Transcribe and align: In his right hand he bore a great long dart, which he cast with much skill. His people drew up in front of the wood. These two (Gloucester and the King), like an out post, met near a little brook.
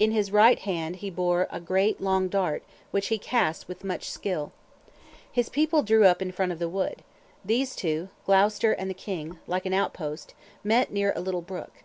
In 0.00 0.10
his 0.10 0.32
right 0.32 0.58
hand 0.58 0.96
he 0.96 1.10
bore 1.10 1.46
a 1.48 1.60
great 1.60 2.00
long 2.00 2.28
dart, 2.28 2.64
which 2.90 3.06
he 3.06 3.18
cast 3.18 3.68
with 3.68 3.84
much 3.84 4.10
skill. 4.10 4.50
His 5.30 5.48
people 5.48 5.84
drew 5.84 6.06
up 6.06 6.20
in 6.20 6.32
front 6.32 6.50
of 6.50 6.58
the 6.58 6.68
wood. 6.68 7.04
These 7.44 7.76
two 7.76 8.08
(Gloucester 8.26 8.72
and 8.72 8.90
the 8.90 8.94
King), 8.94 9.38
like 9.46 9.66
an 9.66 9.72
out 9.72 9.94
post, 9.94 10.34
met 10.64 10.90
near 10.92 11.12
a 11.14 11.20
little 11.20 11.40
brook. 11.40 11.84